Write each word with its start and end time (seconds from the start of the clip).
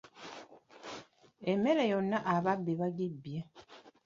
Emmere 1.51 1.83
yonna 1.91 2.17
ababbi 2.35 2.73
bagibbye. 2.81 3.39